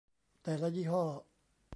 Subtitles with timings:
[0.43, 1.03] แต่ละยี่ห้อ